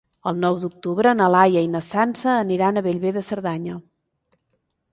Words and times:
El 0.29 0.37
nou 0.43 0.55
d'octubre 0.61 1.11
na 1.19 1.27
Laia 1.33 1.63
i 1.67 1.69
na 1.75 1.83
Sança 1.89 2.31
aniran 2.37 2.81
a 2.81 2.85
Bellver 2.89 3.15
de 3.21 3.25
Cerdanya. 3.31 3.79